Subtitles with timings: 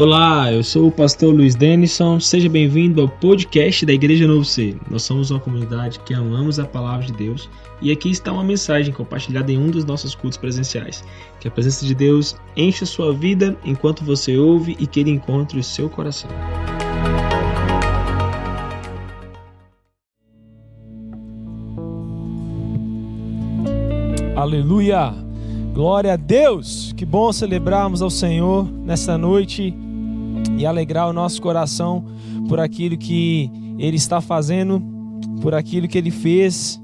[0.00, 2.18] Olá, eu sou o pastor Luiz Denison.
[2.18, 4.74] Seja bem-vindo ao podcast da Igreja Novo Ser.
[4.90, 7.50] Nós somos uma comunidade que amamos a palavra de Deus
[7.82, 11.04] e aqui está uma mensagem compartilhada em um dos nossos cultos presenciais.
[11.38, 15.60] Que a presença de Deus encha sua vida enquanto você ouve e que ele encontre
[15.60, 16.30] o seu coração.
[24.34, 25.12] Aleluia!
[25.74, 26.94] Glória a Deus!
[26.96, 29.74] Que bom celebrarmos ao Senhor nesta noite
[30.60, 32.04] e alegrar o nosso coração
[32.46, 34.82] por aquilo que Ele está fazendo,
[35.40, 36.78] por aquilo que Ele fez,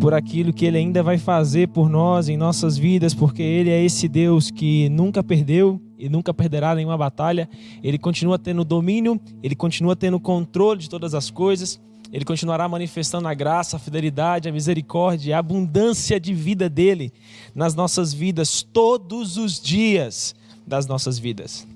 [0.00, 3.80] por aquilo que Ele ainda vai fazer por nós em nossas vidas, porque Ele é
[3.80, 7.48] esse Deus que nunca perdeu e nunca perderá nenhuma batalha.
[7.80, 11.80] Ele continua tendo domínio, Ele continua tendo controle de todas as coisas.
[12.12, 17.12] Ele continuará manifestando a graça, a fidelidade, a misericórdia, a abundância de vida dele
[17.54, 20.34] nas nossas vidas, todos os dias
[20.66, 21.66] das nossas vidas.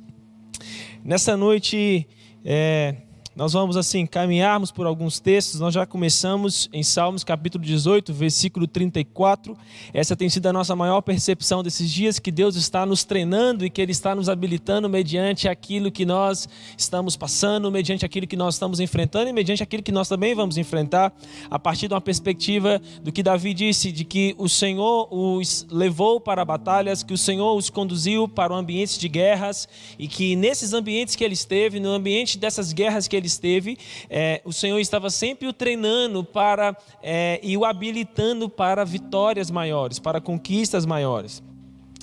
[1.07, 2.05] Nessa noite,
[2.45, 2.97] é,
[3.37, 5.61] nós vamos assim caminharmos por alguns textos.
[5.61, 9.55] Nós já começamos em Salmos capítulo 18, versículo 34.
[9.93, 13.69] Essa tem sido a nossa maior percepção desses dias que Deus está nos treinando e
[13.69, 16.49] que ele está nos habilitando mediante aquilo que nós
[16.79, 20.57] estamos passando, mediante aquilo que nós estamos enfrentando e mediante aquilo que nós também vamos
[20.57, 21.13] enfrentar,
[21.51, 26.19] a partir de uma perspectiva do que Davi disse, de que o Senhor os levou
[26.19, 30.73] para batalhas, que o Senhor os conduziu para um ambiente de guerras e que nesses
[30.73, 34.79] ambientes que ele esteve, no ambiente dessas guerras que ele ele esteve, é, o Senhor
[34.79, 41.43] estava sempre o treinando para é, e o habilitando para vitórias maiores, para conquistas maiores.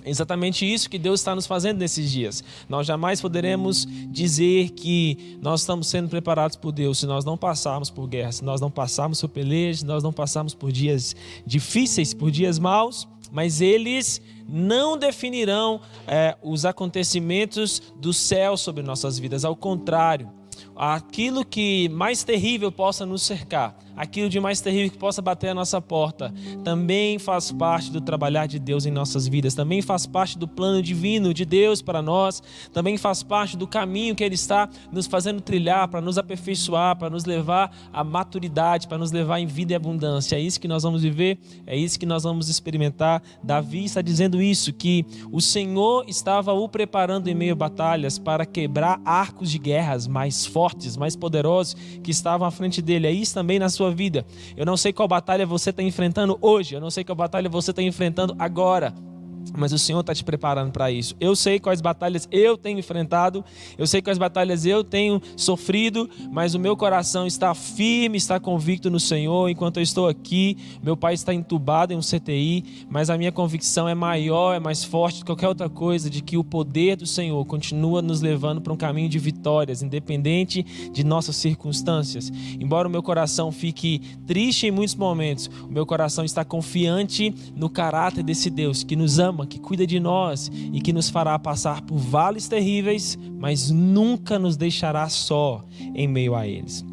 [0.05, 2.43] Exatamente isso que Deus está nos fazendo nesses dias.
[2.67, 7.89] Nós jamais poderemos dizer que nós estamos sendo preparados por Deus se nós não passarmos
[7.89, 12.13] por guerra, se nós não passarmos por pelejas, se nós não passarmos por dias difíceis,
[12.13, 19.45] por dias maus, mas eles não definirão é, os acontecimentos do céu sobre nossas vidas.
[19.45, 20.29] Ao contrário,
[20.75, 25.53] aquilo que mais terrível possa nos cercar, aquilo de mais terrível que possa bater a
[25.53, 26.33] nossa porta,
[26.63, 30.81] também faz parte do trabalhar de Deus em nossas vidas, também faz parte do plano
[30.81, 35.41] divino de Deus para nós, também faz parte do caminho que Ele está nos fazendo
[35.41, 39.75] trilhar para nos aperfeiçoar, para nos levar à maturidade, para nos levar em vida e
[39.75, 40.35] abundância.
[40.35, 43.21] É isso que nós vamos viver, é isso que nós vamos experimentar.
[43.43, 48.45] Davi está dizendo isso, que o Senhor estava o preparando em meio a batalhas para
[48.45, 53.07] quebrar arcos de guerras mais fortes, mais poderosos que estavam à frente dele.
[53.07, 54.25] É isso também na sua sua vida.
[54.55, 57.71] Eu não sei qual batalha você está enfrentando hoje, eu não sei qual batalha você
[57.71, 58.93] está enfrentando agora.
[59.55, 61.15] Mas o Senhor está te preparando para isso.
[61.19, 63.45] Eu sei quais batalhas eu tenho enfrentado,
[63.77, 68.89] eu sei quais batalhas eu tenho sofrido, mas o meu coração está firme, está convicto
[68.89, 69.49] no Senhor.
[69.49, 73.87] Enquanto eu estou aqui, meu pai está entubado em um CTI, mas a minha convicção
[73.87, 77.05] é maior, é mais forte do que qualquer outra coisa, de que o poder do
[77.05, 82.31] Senhor continua nos levando para um caminho de vitórias, independente de nossas circunstâncias.
[82.59, 87.69] Embora o meu coração fique triste em muitos momentos, o meu coração está confiante no
[87.69, 91.81] caráter desse Deus que nos ama que cuida de nós e que nos fará passar
[91.81, 96.83] por vales terríveis, mas nunca nos deixará só em meio a eles.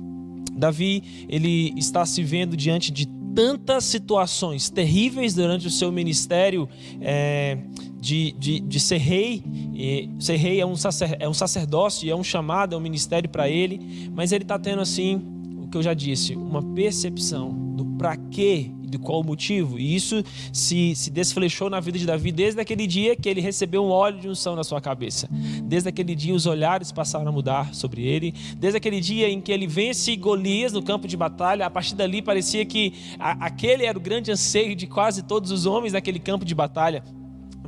[0.53, 6.69] Davi, ele está se vendo diante de tantas situações terríveis durante o seu ministério
[7.01, 7.59] é,
[7.99, 9.43] de, de, de, ser rei.
[9.75, 13.29] E ser rei é um, sacer, é um sacerdócio, é um chamado, é um ministério
[13.29, 15.23] para ele, mas ele está tendo assim,
[15.63, 19.79] o que eu já disse, uma percepção do para quê de qual motivo.
[19.79, 23.85] E isso se, se desflechou na vida de Davi desde aquele dia que ele recebeu
[23.85, 25.29] um óleo de unção na sua cabeça.
[25.65, 28.35] Desde aquele dia os olhares passaram a mudar sobre ele.
[28.57, 32.21] Desde aquele dia em que ele vence Golias no campo de batalha, a partir dali
[32.21, 36.45] parecia que a, aquele era o grande anseio de quase todos os homens naquele campo
[36.45, 37.03] de batalha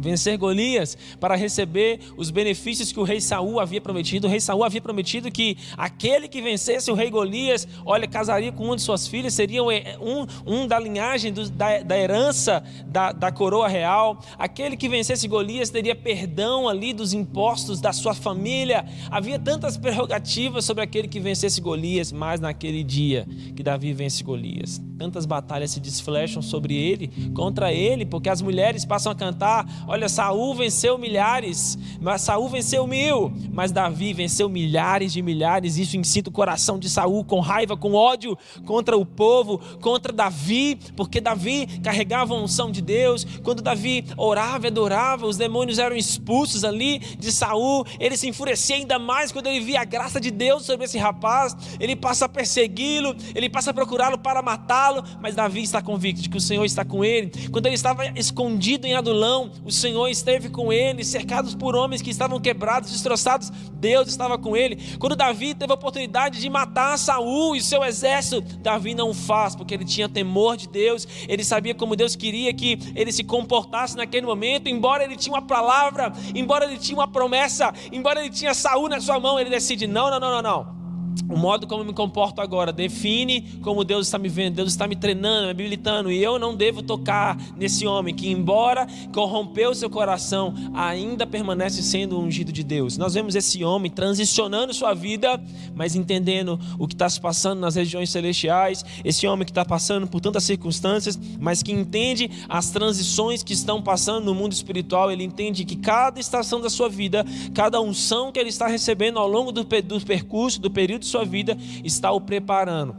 [0.02, 4.26] vencer Golias para receber os benefícios que o rei Saul havia prometido.
[4.26, 8.64] O rei Saul havia prometido que aquele que vencesse o rei Golias, olha, casaria com
[8.64, 13.30] uma de suas filhas, seria um, um da linhagem do, da, da, herança da, da
[13.30, 14.20] coroa real.
[14.38, 18.84] Aquele que vencesse Golias teria perdão ali dos impostos da sua família.
[19.10, 24.82] Havia tantas prerrogativas sobre aquele que vencesse Golias, mas naquele dia que Davi vence Golias,
[24.98, 30.08] tantas batalhas se desflecham sobre ele, contra ele, porque as mulheres passam a cantar Olha,
[30.08, 35.76] Saul venceu milhares, mas Saul venceu mil, mas Davi venceu milhares de milhares.
[35.76, 38.34] Isso incita o coração de Saul com raiva, com ódio
[38.64, 43.26] contra o povo, contra Davi, porque Davi carregava a unção de Deus.
[43.42, 47.84] Quando Davi orava e adorava, os demônios eram expulsos ali de Saul.
[48.00, 51.54] Ele se enfurecia ainda mais quando ele via a graça de Deus sobre esse rapaz.
[51.78, 56.28] Ele passa a persegui-lo, ele passa a procurá-lo para matá-lo mas Davi está convicto de
[56.28, 57.30] que o Senhor está com ele.
[57.50, 62.10] Quando ele estava escondido em Adulão, o Senhor esteve com ele, cercados por homens que
[62.10, 64.78] estavam quebrados, destroçados, Deus estava com ele.
[64.98, 69.74] Quando Davi teve a oportunidade de matar Saul e seu exército, Davi não faz, porque
[69.74, 74.24] ele tinha temor de Deus, ele sabia como Deus queria que ele se comportasse naquele
[74.24, 78.88] momento, embora ele tinha uma palavra, embora ele tinha uma promessa, embora ele tinha Saul
[78.88, 80.81] na sua mão, ele decide: não, não, não, não, não.
[81.28, 84.86] O modo como eu me comporto agora define como Deus está me vendo, Deus está
[84.86, 89.88] me treinando, me habilitando, e eu não devo tocar nesse homem que, embora corrompeu seu
[89.88, 92.96] coração, ainda permanece sendo ungido de Deus.
[92.96, 95.42] Nós vemos esse homem transicionando sua vida,
[95.74, 100.06] mas entendendo o que está se passando nas regiões celestiais, esse homem que está passando
[100.06, 105.24] por tantas circunstâncias, mas que entende as transições que estão passando no mundo espiritual, ele
[105.24, 107.24] entende que cada estação da sua vida,
[107.54, 111.56] cada unção que ele está recebendo ao longo do, percurso, do período de sua vida
[111.84, 112.96] está o preparando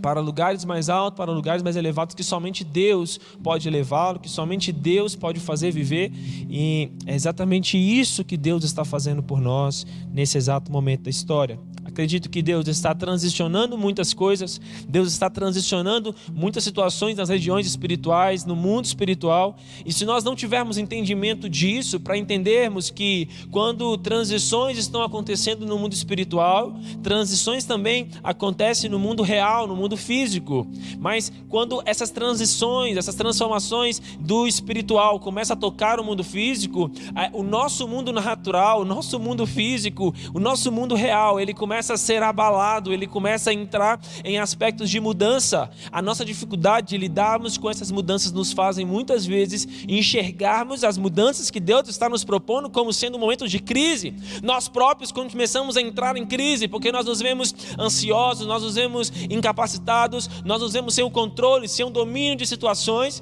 [0.00, 4.72] para lugares mais altos, para lugares mais elevados que somente Deus pode levá-lo, que somente
[4.72, 6.10] Deus pode fazer viver.
[6.48, 11.58] E é exatamente isso que Deus está fazendo por nós nesse exato momento da história.
[12.00, 14.58] Acredito que Deus está transicionando muitas coisas,
[14.88, 19.54] Deus está transicionando muitas situações nas regiões espirituais, no mundo espiritual.
[19.84, 25.78] E se nós não tivermos entendimento disso, para entendermos que quando transições estão acontecendo no
[25.78, 30.66] mundo espiritual, transições também acontecem no mundo real, no mundo físico.
[30.98, 36.90] Mas quando essas transições, essas transformações do espiritual começam a tocar o mundo físico,
[37.34, 41.94] o nosso mundo natural, o nosso mundo físico, o nosso mundo real, ele começa começa
[41.94, 45.70] a ser abalado, ele começa a entrar em aspectos de mudança.
[45.90, 51.50] A nossa dificuldade de lidarmos com essas mudanças nos fazem muitas vezes enxergarmos as mudanças
[51.50, 54.14] que Deus está nos propondo como sendo momentos de crise.
[54.42, 58.74] Nós próprios, quando começamos a entrar em crise, porque nós nos vemos ansiosos, nós nos
[58.76, 63.20] vemos incapacitados, nós nos vemos sem o controle, sem o domínio de situações,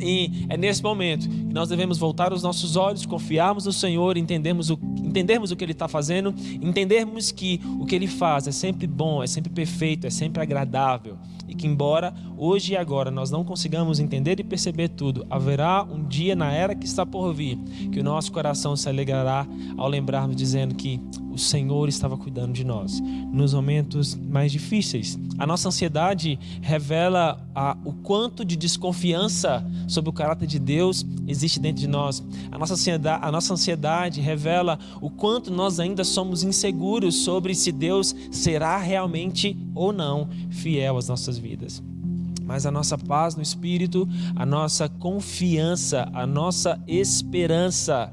[0.00, 4.70] e é nesse momento que nós devemos voltar os nossos olhos, confiarmos no Senhor, entendermos
[4.70, 8.86] o, entendermos o que Ele está fazendo, entendermos que o que Ele faz é sempre
[8.86, 11.16] bom, é sempre perfeito, é sempre agradável.
[11.48, 16.04] E que, embora hoje e agora nós não consigamos entender e perceber tudo, haverá um
[16.06, 17.58] dia na era que está por vir
[17.90, 19.46] que o nosso coração se alegrará
[19.76, 21.00] ao lembrarmos, dizendo que
[21.38, 23.00] o Senhor estava cuidando de nós
[23.32, 25.16] nos momentos mais difíceis.
[25.38, 31.60] A nossa ansiedade revela a, o quanto de desconfiança sobre o caráter de Deus existe
[31.60, 32.22] dentro de nós.
[32.50, 37.70] A nossa, ansiedade, a nossa ansiedade revela o quanto nós ainda somos inseguros sobre se
[37.70, 41.82] Deus será realmente ou não fiel às nossas vidas
[42.44, 48.10] mas a nossa paz no espírito, a nossa confiança, a nossa esperança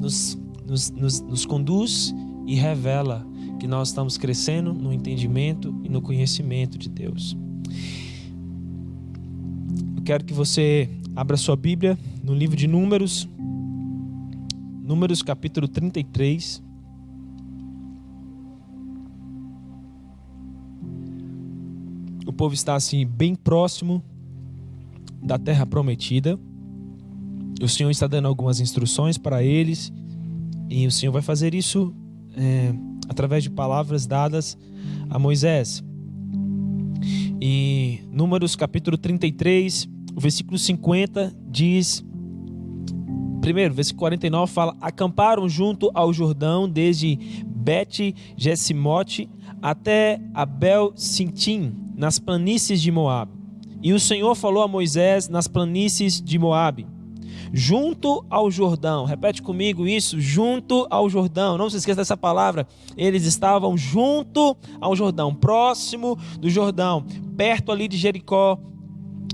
[0.00, 2.14] nos, nos, nos, nos conduz
[2.48, 3.26] e revela
[3.60, 7.36] que nós estamos crescendo no entendimento e no conhecimento de Deus.
[9.94, 13.28] Eu quero que você abra sua Bíblia no livro de Números,
[14.82, 16.62] Números capítulo 33.
[22.26, 24.02] O povo está assim bem próximo
[25.22, 26.40] da terra prometida.
[27.60, 29.92] O Senhor está dando algumas instruções para eles
[30.70, 31.94] e o Senhor vai fazer isso
[32.36, 32.72] é,
[33.08, 34.56] através de palavras dadas
[35.10, 35.82] a Moisés.
[37.40, 42.04] E Números capítulo 33, o versículo 50 diz:
[43.40, 47.16] Primeiro, versículo 49 fala: Acamparam junto ao Jordão desde
[47.46, 49.30] Bet Jessimote
[49.62, 53.32] até Abel Sintim, nas planícies de Moabe.
[53.80, 56.86] E o Senhor falou a Moisés nas planícies de Moabe
[57.52, 59.04] junto ao Jordão.
[59.04, 61.58] Repete comigo isso, junto ao Jordão.
[61.58, 62.66] Não se esqueça dessa palavra.
[62.96, 67.04] Eles estavam junto ao Jordão, próximo do Jordão,
[67.36, 68.58] perto ali de Jericó.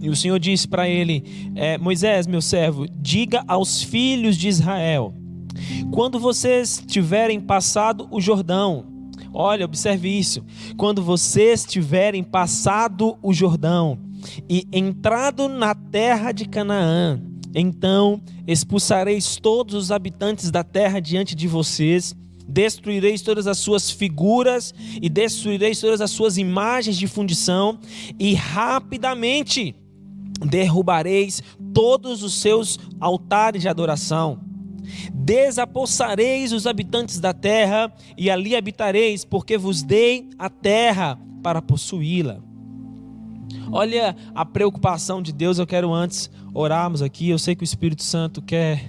[0.01, 5.15] E o Senhor disse para ele: é, Moisés, meu servo, diga aos filhos de Israel:
[5.91, 8.87] quando vocês tiverem passado o Jordão,
[9.33, 10.45] olha, observe isso.
[10.77, 13.99] Quando vocês tiverem passado o Jordão
[14.49, 17.21] e entrado na terra de Canaã,
[17.55, 22.15] então expulsareis todos os habitantes da terra diante de vocês,
[22.47, 27.79] destruireis todas as suas figuras e destruireis todas as suas imagens de fundição,
[28.19, 29.75] e rapidamente
[30.41, 31.43] derrubareis
[31.73, 34.41] todos os seus altares de adoração.
[35.15, 42.43] Desapossareis os habitantes da terra e ali habitareis, porque vos dei a terra para possuí-la.
[43.73, 45.59] Olha a preocupação de Deus.
[45.59, 47.29] Eu quero antes orarmos aqui.
[47.29, 48.89] Eu sei que o Espírito Santo quer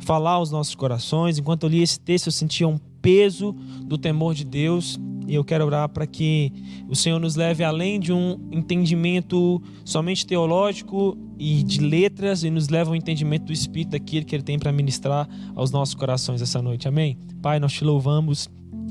[0.00, 1.38] falar aos nossos corações.
[1.38, 4.98] Enquanto eu li esse texto, eu sentia um peso do temor de Deus.
[5.26, 6.52] e eu quero orar para que
[6.86, 12.68] o Senhor nos leve além de um entendimento somente teológico e de letras e nos
[12.68, 16.60] leve ao entendimento do Espírito daquilo que Ele tem para ministrar aos nossos corações essa
[16.60, 16.86] noite.
[16.86, 17.16] Amém?
[17.40, 18.50] Pai, nós te louvamos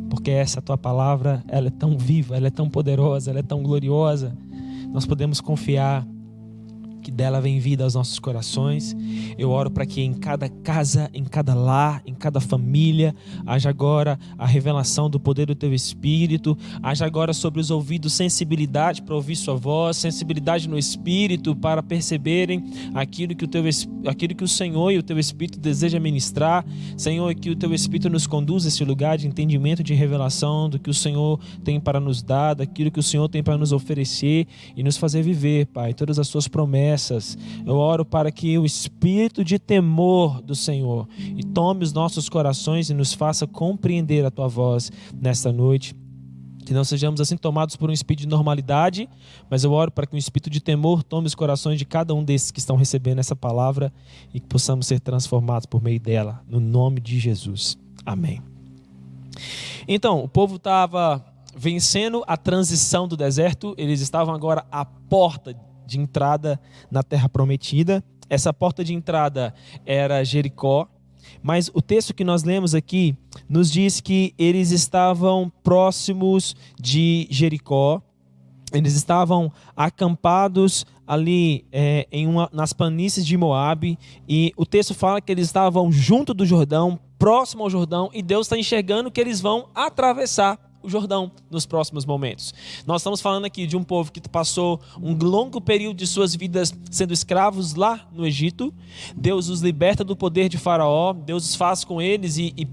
[0.09, 3.61] porque essa tua palavra, ela é tão viva, ela é tão poderosa, ela é tão
[3.61, 4.35] gloriosa.
[4.91, 6.07] Nós podemos confiar
[7.03, 8.95] que dela vem vida aos nossos corações.
[9.37, 13.13] Eu oro para que em cada casa, em cada lar, em cada família,
[13.45, 19.01] haja agora a revelação do poder do teu espírito, haja agora sobre os ouvidos sensibilidade
[19.01, 23.63] para ouvir sua voz, sensibilidade no espírito para perceberem aquilo que o teu
[24.07, 26.65] aquilo que o Senhor e o teu espírito deseja ministrar.
[26.95, 30.79] Senhor, que o teu espírito nos conduza a esse lugar de entendimento, de revelação do
[30.79, 34.47] que o Senhor tem para nos dar, daquilo que o Senhor tem para nos oferecer
[34.75, 37.37] e nos fazer viver, Pai, todas as suas promessas promessas.
[37.65, 41.07] Eu oro para que o espírito de temor do Senhor
[41.53, 45.95] tome os nossos corações e nos faça compreender a tua voz nesta noite.
[46.65, 49.09] Que não sejamos assim tomados por um espírito de normalidade,
[49.49, 52.23] mas eu oro para que um espírito de temor tome os corações de cada um
[52.23, 53.91] desses que estão recebendo essa palavra
[54.33, 57.77] e que possamos ser transformados por meio dela, no nome de Jesus.
[58.05, 58.41] Amém.
[59.85, 65.53] Então, o povo estava vencendo a transição do deserto, eles estavam agora à porta
[65.85, 66.59] de entrada
[66.89, 68.03] na terra prometida.
[68.29, 69.53] Essa porta de entrada
[69.85, 70.87] era Jericó,
[71.41, 73.15] mas o texto que nós lemos aqui
[73.49, 78.01] nos diz que eles estavam próximos de Jericó,
[78.71, 85.21] eles estavam acampados ali é, em uma, nas planícies de Moabe e o texto fala
[85.21, 89.39] que eles estavam junto do Jordão, próximo ao Jordão e Deus está enxergando que eles
[89.39, 92.53] vão atravessar o Jordão nos próximos momentos.
[92.85, 96.73] Nós estamos falando aqui de um povo que passou um longo período de suas vidas
[96.91, 98.73] sendo escravos lá no Egito.
[99.15, 102.67] Deus os liberta do poder de Faraó, Deus faz com eles e, e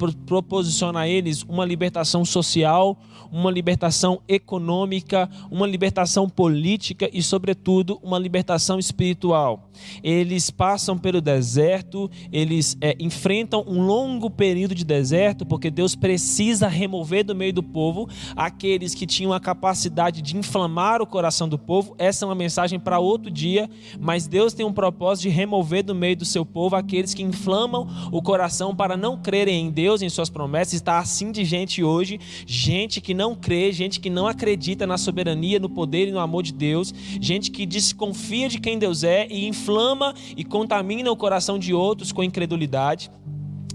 [1.00, 2.99] a eles uma libertação social,
[3.31, 9.71] uma libertação econômica, uma libertação política e, sobretudo, uma libertação espiritual.
[10.02, 16.67] Eles passam pelo deserto, eles é, enfrentam um longo período de deserto, porque Deus precisa
[16.67, 18.00] remover do meio do povo
[18.37, 21.95] aqueles que tinham a capacidade de inflamar o coração do povo.
[21.99, 25.95] Essa é uma mensagem para outro dia, mas Deus tem um propósito de remover do
[25.95, 30.09] meio do seu povo aqueles que inflamam o coração para não crerem em Deus, em
[30.09, 30.75] suas promessas.
[30.75, 35.59] Está assim de gente hoje, gente que não crê, gente que não acredita na soberania,
[35.59, 39.47] no poder e no amor de Deus, gente que desconfia de quem Deus é e
[39.47, 43.11] inflama e contamina o coração de outros com incredulidade.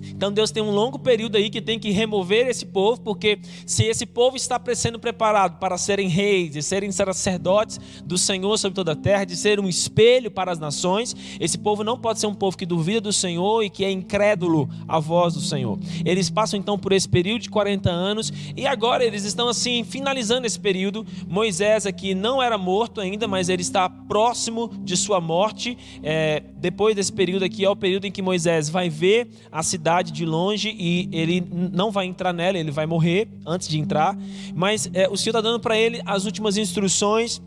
[0.10, 3.84] Então Deus tem um longo período aí que tem que remover esse povo, porque se
[3.84, 8.92] esse povo está sendo preparado para serem reis e serem sacerdotes do Senhor sobre toda
[8.94, 12.34] a terra, de ser um espelho para as nações, esse povo não pode ser um
[12.34, 15.80] povo que duvida do Senhor e que é incrédulo à voz do Senhor.
[16.04, 20.46] Eles passam então por esse período de 40 anos e agora eles estão assim finalizando
[20.46, 21.06] esse período.
[21.28, 25.78] Moisés aqui não era morto ainda, mas ele está próximo de sua morte.
[26.04, 29.95] É, depois desse período aqui é o período em que Moisés vai ver a cidade
[29.96, 34.18] cidade de longe e ele não vai entrar nela, ele vai morrer antes de entrar.
[34.54, 37.42] Mas é, o Senhor está dando para ele as últimas instruções.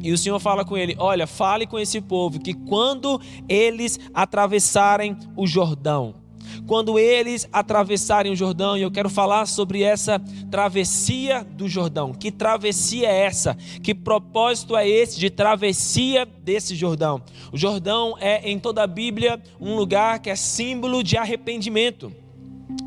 [0.00, 5.16] E o Senhor fala com ele: Olha, fale com esse povo que quando eles atravessarem
[5.36, 6.21] o Jordão,
[6.66, 12.12] quando eles atravessarem o Jordão, e eu quero falar sobre essa travessia do Jordão.
[12.12, 13.56] Que travessia é essa?
[13.82, 17.22] Que propósito é esse de travessia desse Jordão?
[17.52, 22.12] O Jordão é em toda a Bíblia um lugar que é símbolo de arrependimento.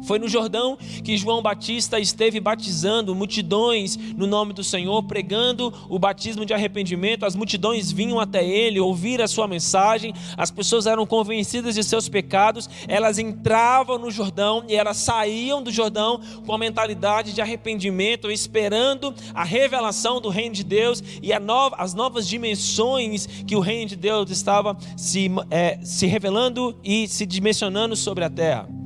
[0.06, 5.98] Foi no Jordão que João Batista esteve batizando multidões no nome do Senhor, pregando o
[5.98, 7.26] batismo de arrependimento.
[7.26, 12.08] As multidões vinham até ele ouvir a sua mensagem, as pessoas eram convencidas de seus
[12.08, 18.30] pecados, elas entravam no Jordão e elas saíam do Jordão com a mentalidade de arrependimento,
[18.30, 23.90] esperando a revelação do reino de Deus e nova, as novas dimensões que o reino
[23.90, 28.85] de Deus estava se, é, se revelando e se dimensionando sobre a terra.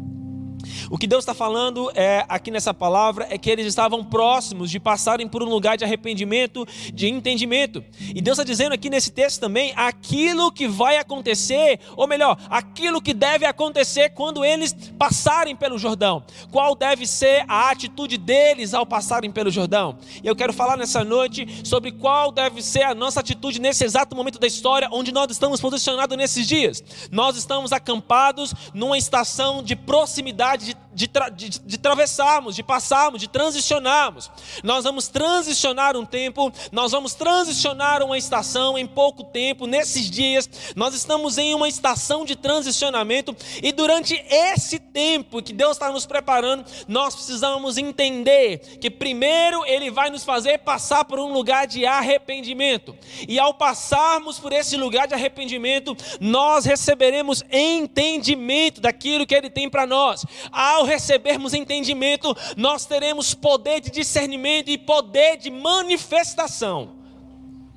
[0.90, 4.80] O que Deus está falando é, aqui nessa palavra é que eles estavam próximos de
[4.80, 7.84] passarem por um lugar de arrependimento, de entendimento.
[8.00, 13.02] E Deus está dizendo aqui nesse texto também aquilo que vai acontecer, ou melhor, aquilo
[13.02, 16.24] que deve acontecer quando eles passarem pelo Jordão.
[16.52, 19.96] Qual deve ser a atitude deles ao passarem pelo Jordão?
[20.24, 24.16] E eu quero falar nessa noite sobre qual deve ser a nossa atitude nesse exato
[24.16, 26.84] momento da história onde nós estamos posicionados nesses dias.
[27.12, 33.22] Nós estamos acampados numa estação de proximidade de de, tra de, de atravessarmos, de passarmos,
[33.22, 34.30] de transicionarmos.
[34.62, 40.50] Nós vamos transicionar um tempo, nós vamos transicionar uma estação em pouco tempo, nesses dias,
[40.76, 46.06] nós estamos em uma estação de transicionamento e durante esse tempo que Deus está nos
[46.06, 51.86] preparando, nós precisamos entender que primeiro Ele vai nos fazer passar por um lugar de
[51.86, 52.94] arrependimento,
[53.26, 59.70] e ao passarmos por esse lugar de arrependimento, nós receberemos entendimento daquilo que Ele tem
[59.70, 60.26] para nós.
[60.52, 67.00] Ao recebermos entendimento, nós teremos poder de discernimento e poder de manifestação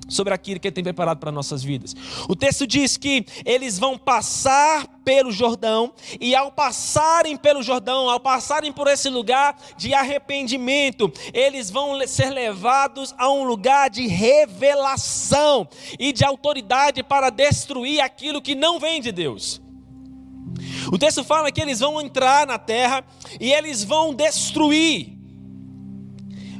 [0.09, 1.95] sobre aquilo que Ele tem preparado para nossas vidas.
[2.27, 8.19] O texto diz que eles vão passar pelo Jordão, e ao passarem pelo Jordão, ao
[8.19, 15.67] passarem por esse lugar de arrependimento, eles vão ser levados a um lugar de revelação
[15.99, 19.62] e de autoridade para destruir aquilo que não vem de Deus.
[20.91, 23.03] O texto fala que eles vão entrar na terra
[23.39, 25.17] e eles vão destruir.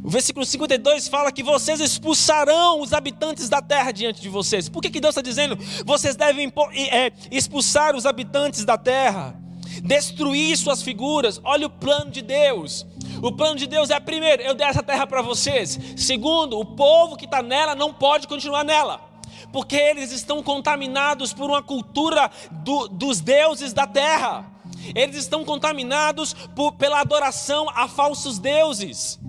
[0.04, 4.68] O versículo 52 fala que vocês expulsarão os habitantes da terra diante de vocês.
[4.68, 5.58] Por que, que Deus está dizendo?
[5.86, 6.52] Vocês devem
[6.92, 9.34] é, expulsar os habitantes da terra,
[9.82, 11.40] destruir suas figuras.
[11.42, 12.86] Olha o plano de Deus.
[13.22, 15.80] O plano de Deus é: primeiro, eu dei essa terra para vocês.
[15.96, 19.13] Segundo, o povo que está nela não pode continuar nela
[19.54, 24.52] porque eles estão contaminados por uma cultura do, dos deuses da terra.
[24.96, 29.20] Eles estão contaminados por, pela adoração a falsos deuses,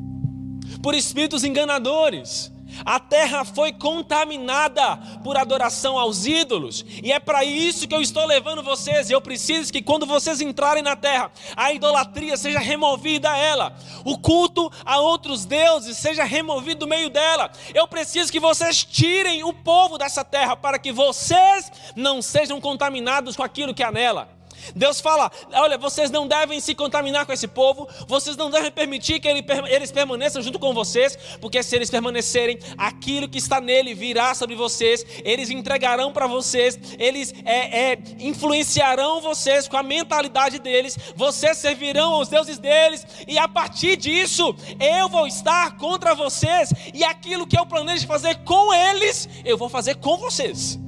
[0.82, 2.50] por espíritos enganadores.
[2.84, 8.24] A terra foi contaminada por adoração aos ídolos, e é para isso que eu estou
[8.26, 9.10] levando vocês.
[9.10, 14.70] Eu preciso que quando vocês entrarem na terra, a idolatria seja removida ela, o culto
[14.84, 17.50] a outros deuses seja removido do meio dela.
[17.74, 23.36] Eu preciso que vocês tirem o povo dessa terra para que vocês não sejam contaminados
[23.36, 24.28] com aquilo que há nela.
[24.74, 29.20] Deus fala: olha, vocês não devem se contaminar com esse povo, vocês não devem permitir
[29.20, 34.34] que eles permaneçam junto com vocês, porque se eles permanecerem, aquilo que está nele virá
[34.34, 40.96] sobre vocês, eles entregarão para vocês, eles é, é, influenciarão vocês com a mentalidade deles,
[41.16, 47.04] vocês servirão aos deuses deles, e a partir disso, eu vou estar contra vocês, e
[47.04, 50.83] aquilo que eu planejo fazer com eles, eu vou fazer com vocês.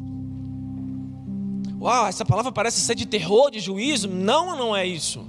[1.81, 4.09] Uau, essa palavra parece ser de terror, de juízo.
[4.09, 5.27] Não, não é isso.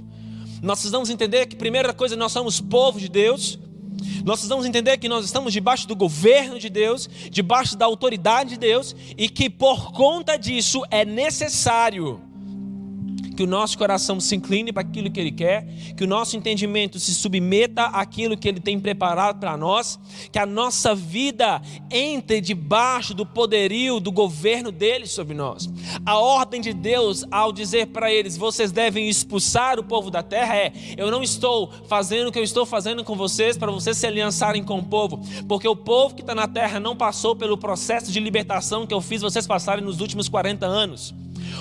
[0.62, 3.58] Nós precisamos entender que, primeira coisa, nós somos povo de Deus.
[4.24, 8.58] Nós precisamos entender que nós estamos debaixo do governo de Deus, debaixo da autoridade de
[8.58, 12.27] Deus, e que por conta disso é necessário
[13.38, 15.64] que o nosso coração se incline para aquilo que Ele quer,
[15.96, 19.96] que o nosso entendimento se submeta àquilo que Ele tem preparado para nós,
[20.32, 25.70] que a nossa vida entre debaixo do poderio, do governo dele sobre nós.
[26.04, 30.56] A ordem de Deus, ao dizer para eles, vocês devem expulsar o povo da terra,
[30.56, 34.04] é: eu não estou fazendo o que eu estou fazendo com vocês para vocês se
[34.04, 38.10] aliançarem com o povo, porque o povo que está na terra não passou pelo processo
[38.10, 41.14] de libertação que eu fiz vocês passarem nos últimos 40 anos.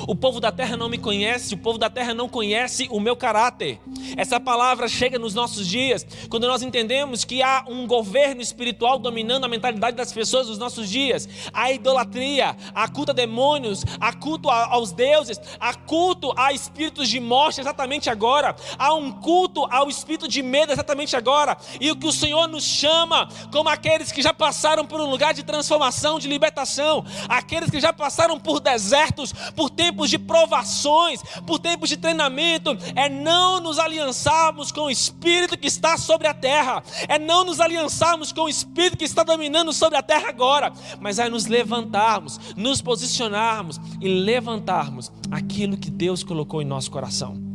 [0.07, 3.15] O povo da terra não me conhece, o povo da terra não conhece o meu
[3.15, 3.79] caráter.
[4.15, 9.45] Essa palavra chega nos nossos dias quando nós entendemos que há um governo espiritual dominando
[9.45, 11.27] a mentalidade das pessoas nos nossos dias.
[11.53, 17.19] A idolatria, a culto a demônios, a culto aos deuses, a culto a espíritos de
[17.19, 18.55] morte exatamente agora.
[18.77, 21.57] Há um culto ao espírito de medo exatamente agora.
[21.79, 25.33] E o que o Senhor nos chama como aqueles que já passaram por um lugar
[25.33, 31.59] de transformação, de libertação, aqueles que já passaram por desertos, por tempos de provações, por
[31.59, 36.83] tempos de treinamento, é não nos aliançarmos com o espírito que está sobre a terra,
[37.07, 41.19] é não nos aliançarmos com o espírito que está dominando sobre a terra agora, mas
[41.19, 47.45] é nos levantarmos, nos posicionarmos e levantarmos aquilo que Deus colocou em nosso coração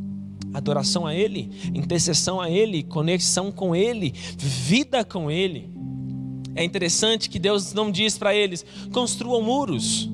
[0.55, 5.73] adoração a Ele, intercessão a Ele, conexão com Ele, vida com Ele.
[6.55, 10.11] É interessante que Deus não diz para eles: construam muros.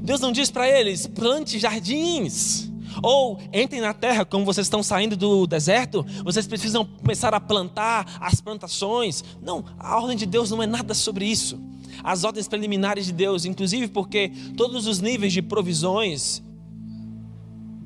[0.00, 2.70] Deus não diz para eles: plante jardins.
[3.02, 8.18] Ou entrem na terra, como vocês estão saindo do deserto, vocês precisam começar a plantar
[8.20, 9.22] as plantações.
[9.42, 11.60] Não, a ordem de Deus não é nada sobre isso.
[12.02, 16.42] As ordens preliminares de Deus, inclusive porque todos os níveis de provisões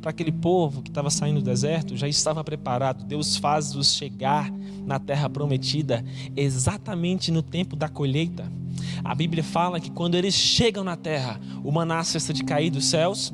[0.00, 3.04] para aquele povo que estava saindo do deserto já estava preparado.
[3.04, 4.50] Deus faz-os chegar
[4.86, 6.04] na terra prometida
[6.36, 8.50] exatamente no tempo da colheita.
[9.04, 12.86] A Bíblia fala que quando eles chegam na terra, o maná cessa de cair dos
[12.86, 13.32] céus,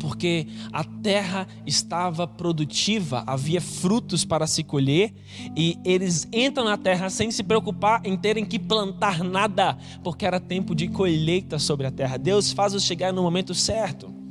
[0.00, 5.14] porque a terra estava produtiva, havia frutos para se colher,
[5.56, 10.38] e eles entram na terra sem se preocupar em terem que plantar nada, porque era
[10.38, 12.18] tempo de colheita sobre a terra.
[12.18, 14.23] Deus faz-os chegar no momento certo.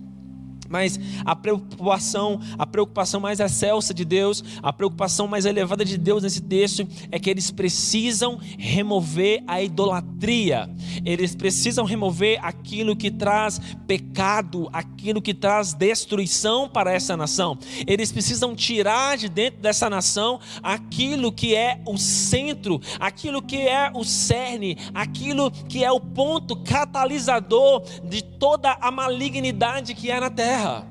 [0.73, 6.23] Mas a preocupação, a preocupação mais excelsa de Deus, a preocupação mais elevada de Deus
[6.23, 10.67] nesse texto é que eles precisam remover a idolatria.
[11.05, 17.55] Eles precisam remover aquilo que traz pecado, aquilo que traz destruição para essa nação.
[17.85, 23.91] Eles precisam tirar de dentro dessa nação aquilo que é o centro, aquilo que é
[23.93, 30.31] o cerne, aquilo que é o ponto catalisador de toda a malignidade que há na
[30.31, 30.87] terra terra.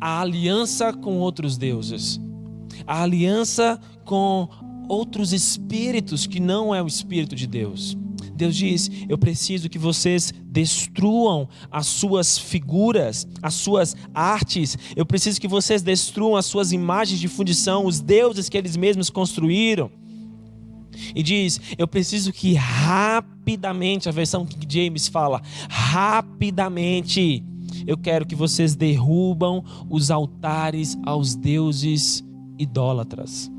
[0.00, 2.20] A aliança com outros deuses,
[2.86, 4.48] a aliança com
[4.88, 7.96] outros espíritos que não é o espírito de Deus.
[8.34, 14.76] Deus diz: Eu preciso que vocês destruam as suas figuras, as suas artes.
[14.94, 19.08] Eu preciso que vocês destruam as suas imagens de fundição, os deuses que eles mesmos
[19.08, 19.90] construíram.
[21.14, 27.42] E diz: Eu preciso que rapidamente, a versão que James fala, rapidamente
[27.86, 32.24] eu quero que vocês derrubam os altares aos deuses
[32.58, 33.50] idólatras.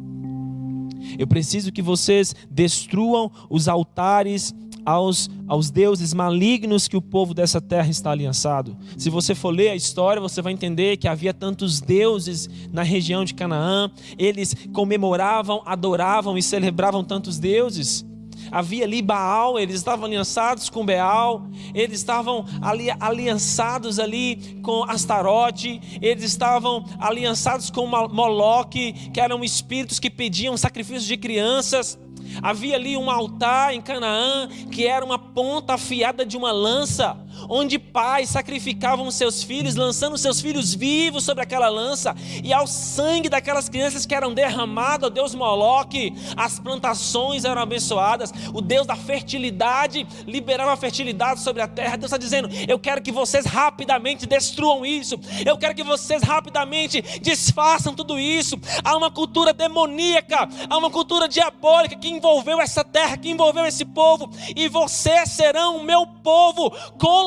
[1.17, 4.53] Eu preciso que vocês destruam os altares
[4.85, 8.77] aos, aos deuses malignos que o povo dessa terra está aliançado.
[8.97, 13.25] Se você for ler a história, você vai entender que havia tantos deuses na região
[13.25, 18.05] de Canaã, eles comemoravam, adoravam e celebravam tantos deuses
[18.51, 25.81] havia ali Baal, eles estavam aliançados com Baal, eles estavam ali aliançados ali com Astarote,
[26.01, 31.99] eles estavam aliançados com Moloque, que eram espíritos que pediam sacrifícios de crianças.
[32.41, 37.17] Havia ali um altar em Canaã que era uma ponta afiada de uma lança
[37.49, 43.29] onde pais sacrificavam seus filhos, lançando seus filhos vivos sobre aquela lança, e ao sangue
[43.29, 48.95] daquelas crianças que eram derramadas, o Deus Moloque, as plantações eram abençoadas, o Deus da
[48.95, 51.97] fertilidade liberava a fertilidade sobre a terra.
[51.97, 57.01] Deus está dizendo: Eu quero que vocês rapidamente destruam isso, eu quero que vocês rapidamente
[57.21, 58.59] desfaçam tudo isso.
[58.83, 63.85] Há uma cultura demoníaca, há uma cultura diabólica que envolveu essa terra, que envolveu esse
[63.85, 66.71] povo, e vocês serão o meu povo,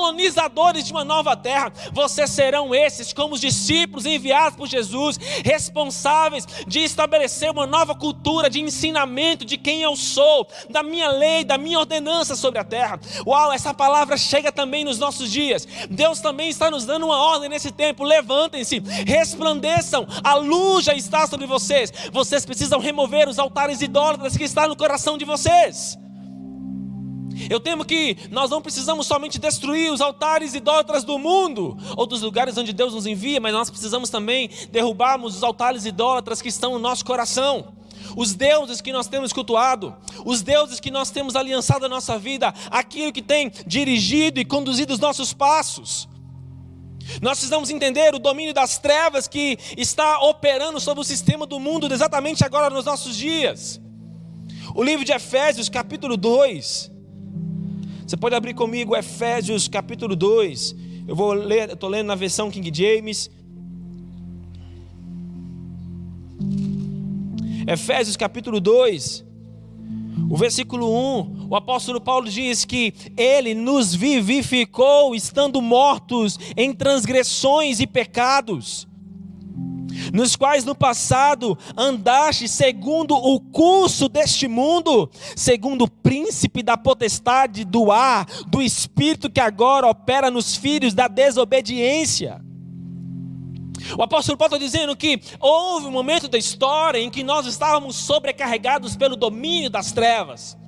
[0.01, 1.71] colonizadores de uma nova terra.
[1.93, 8.49] Vocês serão esses, como os discípulos enviados por Jesus, responsáveis de estabelecer uma nova cultura
[8.49, 12.99] de ensinamento de quem eu sou, da minha lei, da minha ordenança sobre a terra.
[13.27, 15.69] Uau, essa palavra chega também nos nossos dias.
[15.91, 18.03] Deus também está nos dando uma ordem nesse tempo.
[18.03, 21.93] Levantem-se, resplandeçam, a luz já está sobre vocês.
[22.11, 25.99] Vocês precisam remover os altares idólatras que estão no coração de vocês.
[27.49, 32.23] Eu temo que nós não precisamos somente destruir os altares idólatras do mundo ou dos
[32.23, 36.73] lugares onde Deus nos envia, mas nós precisamos também derrubarmos os altares idólatras que estão
[36.73, 37.75] no nosso coração.
[38.17, 42.53] Os deuses que nós temos cultuado, os deuses que nós temos aliançado a nossa vida,
[42.71, 46.09] aquilo que tem dirigido e conduzido os nossos passos.
[47.21, 51.93] Nós precisamos entender o domínio das trevas que está operando sobre o sistema do mundo
[51.93, 53.81] exatamente agora nos nossos dias.
[54.75, 56.90] O livro de Efésios, capítulo 2,
[58.11, 60.75] você pode abrir comigo Efésios capítulo 2.
[61.07, 63.31] Eu vou ler, estou lendo na versão King James.
[67.69, 69.25] Efésios capítulo 2,
[70.29, 77.79] o versículo 1, o apóstolo Paulo diz que ele nos vivificou estando mortos em transgressões
[77.79, 78.89] e pecados
[80.13, 87.65] nos quais no passado andaste segundo o curso deste mundo, segundo o príncipe da potestade
[87.65, 92.41] do ar, do espírito que agora opera nos filhos da desobediência.
[93.97, 97.97] O apóstolo Paulo está dizendo que houve um momento da história em que nós estávamos
[97.97, 100.60] sobrecarregados pelo domínio das trevas.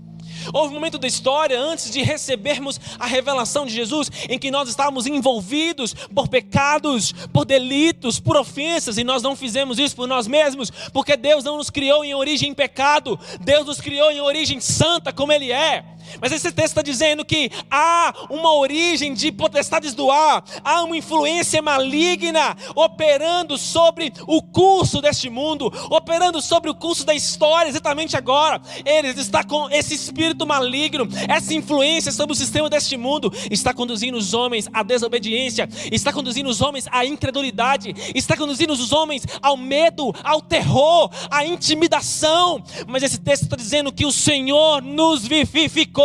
[0.53, 4.69] Houve um momento da história antes de recebermos a revelação de Jesus em que nós
[4.69, 10.27] estávamos envolvidos por pecados, por delitos, por ofensas e nós não fizemos isso por nós
[10.27, 15.13] mesmos, porque Deus não nos criou em origem pecado, Deus nos criou em origem santa
[15.13, 15.85] como Ele é.
[16.20, 20.96] Mas esse texto está dizendo que há uma origem de potestades do ar, há uma
[20.96, 28.16] influência maligna operando sobre o curso deste mundo, operando sobre o curso da história, exatamente
[28.16, 28.61] agora.
[28.85, 34.16] Ele está com esse espírito maligno, essa influência sobre o sistema deste mundo, está conduzindo
[34.16, 39.57] os homens à desobediência, está conduzindo os homens à incredulidade, está conduzindo os homens ao
[39.57, 42.62] medo, ao terror, à intimidação.
[42.87, 46.02] Mas esse texto está dizendo que o Senhor nos vivificou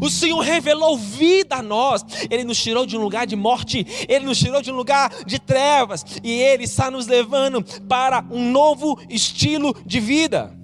[0.00, 2.04] o Senhor revelou vida a nós.
[2.30, 5.38] Ele nos tirou de um lugar de morte, ele nos tirou de um lugar de
[5.38, 10.54] trevas, e ele está nos levando para um novo estilo de vida.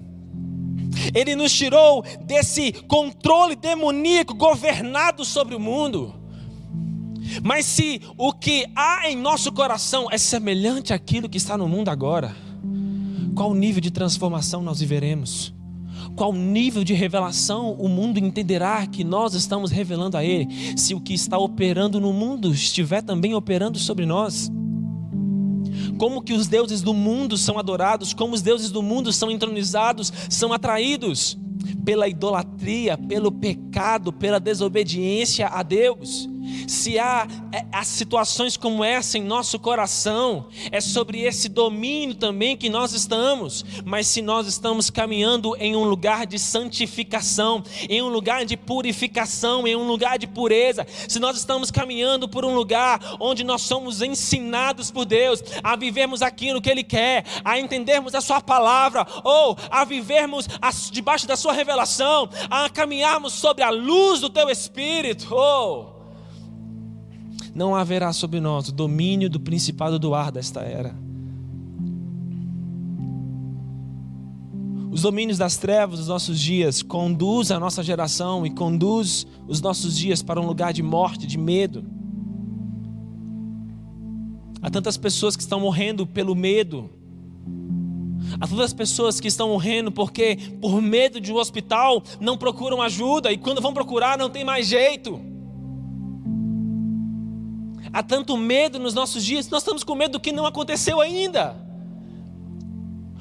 [1.14, 6.14] Ele nos tirou desse controle demoníaco governado sobre o mundo.
[7.42, 11.88] Mas se o que há em nosso coração é semelhante àquilo que está no mundo
[11.88, 12.37] agora,
[13.35, 15.55] qual nível de transformação nós viveremos?
[16.16, 21.01] Qual nível de revelação o mundo entenderá que nós estamos revelando a ele, se o
[21.01, 24.51] que está operando no mundo estiver também operando sobre nós?
[25.98, 30.12] Como que os deuses do mundo são adorados, como os deuses do mundo são entronizados,
[30.29, 31.38] são atraídos
[31.85, 36.29] pela idolatria, pelo pecado, pela desobediência a Deus
[36.66, 42.57] se há, é, há situações como essa em nosso coração, é sobre esse domínio também
[42.57, 43.64] que nós estamos.
[43.85, 49.66] Mas se nós estamos caminhando em um lugar de santificação, em um lugar de purificação,
[49.66, 54.02] em um lugar de pureza, se nós estamos caminhando por um lugar onde nós somos
[54.02, 59.57] ensinados por Deus a vivermos aquilo que Ele quer, a entendermos a Sua palavra, ou
[59.70, 60.48] a vivermos
[60.90, 66.02] debaixo da Sua revelação, a caminharmos sobre a luz do Teu Espírito, oh
[67.55, 70.95] não haverá sobre nós o domínio do principado do ar desta era.
[74.91, 79.97] Os domínios das trevas dos nossos dias conduz a nossa geração e conduz os nossos
[79.97, 81.83] dias para um lugar de morte, de medo.
[84.61, 86.91] Há tantas pessoas que estão morrendo pelo medo.
[88.38, 93.33] Há tantas pessoas que estão morrendo porque, por medo de um hospital, não procuram ajuda
[93.33, 95.32] e quando vão procurar não tem mais jeito.
[97.92, 101.55] Há tanto medo nos nossos dias, nós estamos com medo do que não aconteceu ainda.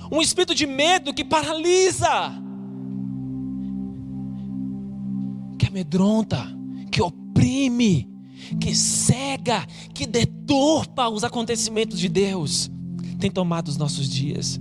[0.10, 2.34] Um espírito de medo que paralisa,
[5.60, 6.48] que amedronta,
[6.90, 8.10] que oprime,
[8.60, 12.72] que cega, que deturpa os acontecimentos de Deus,
[13.20, 14.60] tem tomado os nossos dias.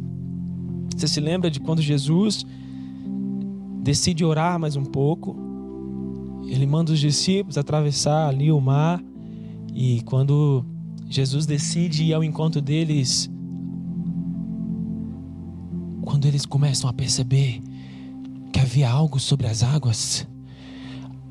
[0.96, 2.44] Você se lembra de quando Jesus
[3.80, 5.36] decide orar mais um pouco?
[6.46, 9.02] Ele manda os discípulos atravessar ali o mar
[9.74, 10.64] e quando
[11.08, 13.30] Jesus decide ir ao encontro deles,
[16.02, 17.62] quando eles começam a perceber
[18.52, 20.26] que havia algo sobre as águas,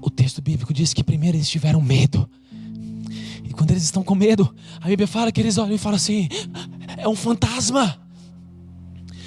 [0.02, 2.30] o texto bíblico diz que primeiro eles tiveram medo.
[3.44, 6.30] E quando eles estão com medo, a Bíblia fala que eles olham e falam assim:
[6.98, 7.98] é um fantasma.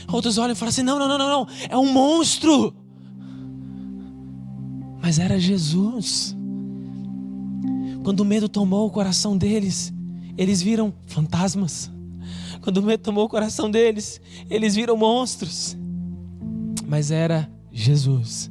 [0.09, 2.75] Outros olham e falam assim: não, não, não, não, não, é um monstro.
[5.01, 6.37] Mas era Jesus.
[8.03, 9.93] Quando o medo tomou o coração deles,
[10.37, 11.91] eles viram fantasmas.
[12.61, 15.77] Quando o medo tomou o coração deles, eles viram monstros.
[16.87, 18.51] Mas era Jesus.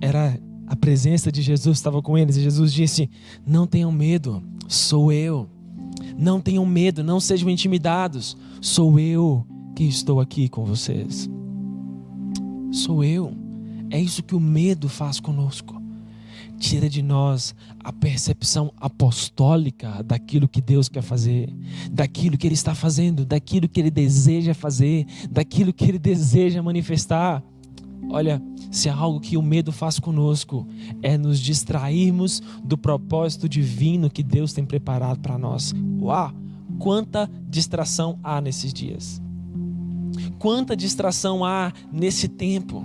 [0.00, 3.08] Era a presença de Jesus estava com eles e Jesus disse:
[3.46, 5.48] "Não tenham medo, sou eu.
[6.16, 8.36] Não tenham medo, não sejam intimidados.
[8.60, 11.28] Sou eu que estou aqui com vocês.
[12.72, 13.32] Sou eu.
[13.90, 15.83] É isso que o medo faz conosco
[16.58, 21.52] tira de nós a percepção apostólica daquilo que Deus quer fazer,
[21.90, 27.42] daquilo que Ele está fazendo, daquilo que Ele deseja fazer, daquilo que Ele deseja manifestar.
[28.10, 30.66] Olha, se há algo que o medo faz conosco,
[31.02, 35.74] é nos distrairmos do propósito divino que Deus tem preparado para nós.
[36.00, 36.32] Uau!
[36.78, 39.22] Quanta distração há nesses dias.
[40.38, 42.84] Quanta distração há nesse tempo.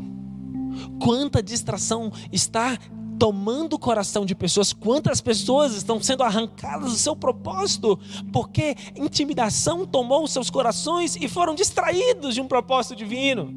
[1.02, 2.78] Quanta distração está
[3.20, 8.00] tomando o coração de pessoas, quantas pessoas estão sendo arrancadas do seu propósito,
[8.32, 13.54] porque intimidação tomou seus corações e foram distraídos de um propósito divino.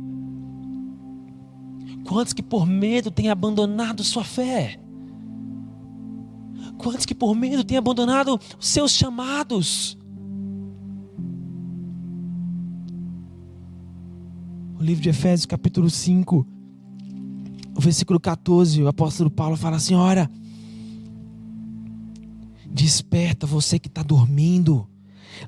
[2.04, 4.80] Quantos que por medo têm abandonado sua fé?
[6.76, 9.96] Quantos que por medo têm abandonado seus chamados?
[14.80, 16.44] O livro de Efésios, capítulo 5,
[17.74, 20.30] o versículo 14, o apóstolo Paulo fala assim: Ora,
[22.66, 24.86] desperta você que está dormindo,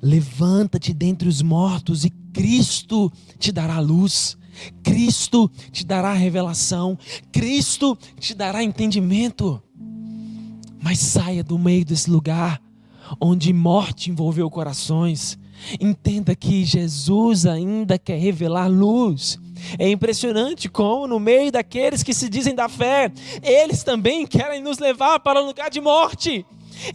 [0.03, 4.37] levanta-te dentre os mortos e Cristo te dará luz.
[4.85, 6.97] Cristo te dará revelação,
[7.33, 9.61] Cristo te dará entendimento.
[10.81, 12.63] Mas saia do meio desse lugar
[13.21, 15.39] onde morte envolveu corações.
[15.81, 19.39] Entenda que Jesus ainda quer revelar luz.
[19.79, 23.11] É impressionante como, no meio daqueles que se dizem da fé,
[23.43, 26.45] eles também querem nos levar para um lugar de morte,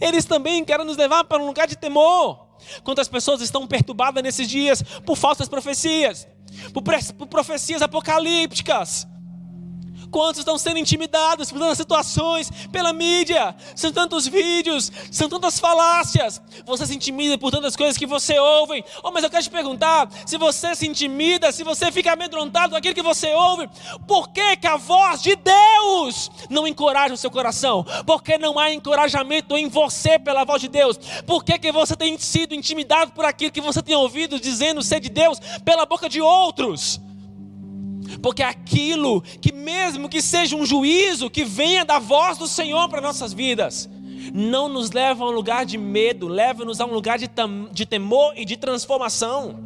[0.00, 2.46] eles também querem nos levar para um lugar de temor.
[2.84, 6.28] Quantas pessoas estão perturbadas nesses dias por falsas profecias,
[6.72, 9.06] por, por profecias apocalípticas?
[10.10, 13.54] Quantos estão sendo intimidados por tantas situações, pela mídia?
[13.76, 16.42] São tantos vídeos, são tantas falácias.
[16.66, 18.84] Você se intimida por tantas coisas que você ouve.
[19.02, 22.76] Oh, mas eu quero te perguntar: se você se intimida, se você fica amedrontado com
[22.76, 23.68] aquilo que você ouve,
[24.06, 27.84] por que, que a voz de Deus não encoraja o seu coração?
[28.04, 30.98] Por que não há encorajamento em você pela voz de Deus?
[31.26, 35.00] Por que, que você tem sido intimidado por aquilo que você tem ouvido dizendo ser
[35.00, 37.00] de Deus pela boca de outros?
[38.22, 43.00] Porque aquilo que, mesmo que seja um juízo que venha da voz do Senhor para
[43.00, 43.88] nossas vidas,
[44.34, 47.28] não nos leva a um lugar de medo, leva-nos a um lugar de,
[47.72, 49.58] de temor e de transformação.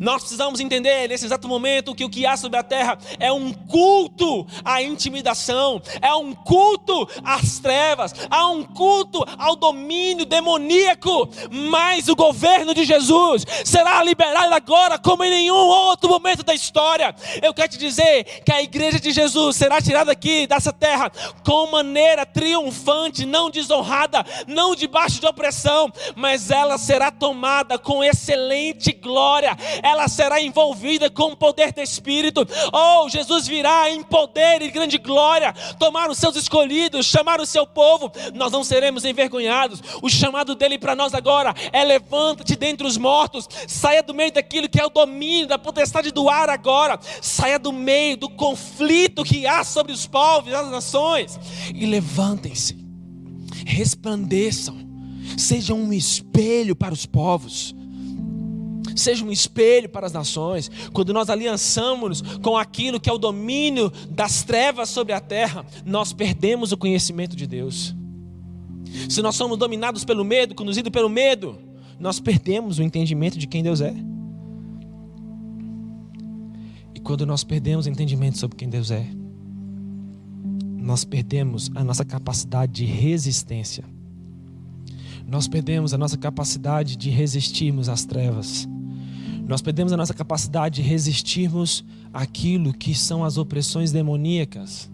[0.00, 3.52] Nós precisamos entender nesse exato momento que o que há sobre a terra é um
[3.52, 11.28] culto à intimidação, é um culto às trevas, há um culto ao domínio demoníaco.
[11.50, 17.14] Mas o governo de Jesus será liberado agora como em nenhum outro momento da história.
[17.42, 21.10] Eu quero te dizer que a igreja de Jesus será tirada aqui dessa terra
[21.44, 28.92] com maneira triunfante, não desonrada, não debaixo de opressão, mas ela será tomada com excelente
[28.92, 32.46] glória ela será envolvida com o poder do Espírito.
[32.72, 37.66] Oh, Jesus virá em poder e grande glória, tomar os seus escolhidos, chamar o seu
[37.66, 38.10] povo.
[38.34, 39.82] Nós não seremos envergonhados.
[40.02, 44.68] O chamado dele para nós agora é: levanta-te dentre os mortos, saia do meio daquilo
[44.68, 49.46] que é o domínio, da potestade do ar agora, saia do meio do conflito que
[49.46, 51.38] há sobre os povos e as nações,
[51.74, 52.76] e levantem-se,
[53.66, 54.76] resplandeçam,
[55.36, 57.75] sejam um espelho para os povos
[58.96, 60.70] seja um espelho para as nações.
[60.92, 66.12] Quando nós aliançamos com aquilo que é o domínio das trevas sobre a terra, nós
[66.12, 67.94] perdemos o conhecimento de Deus.
[69.08, 71.58] Se nós somos dominados pelo medo, conduzidos pelo medo,
[71.98, 73.94] nós perdemos o entendimento de quem Deus é.
[76.94, 79.06] E quando nós perdemos o entendimento sobre quem Deus é,
[80.86, 83.84] nós perdemos a nossa capacidade de resistência.
[85.26, 88.68] Nós perdemos a nossa capacidade de resistirmos às trevas.
[89.46, 94.90] Nós perdemos a nossa capacidade de resistirmos aquilo que são as opressões demoníacas.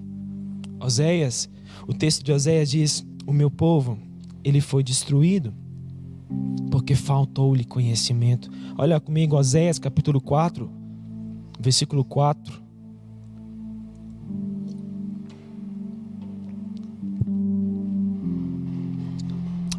[0.79, 1.49] Oséias,
[1.89, 3.99] o texto de Oséias diz: O meu povo,
[4.45, 5.55] ele foi destruído
[6.71, 8.51] porque faltou-lhe conhecimento.
[8.77, 10.71] Olha comigo, Oséias capítulo 4,
[11.59, 12.61] versículo 4.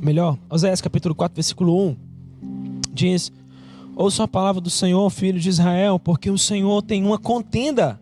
[0.01, 1.95] Melhor, Oséias capítulo 4, versículo 1
[2.93, 3.31] diz:
[3.95, 8.01] Ouça a palavra do Senhor, filho de Israel, porque o Senhor tem uma contenda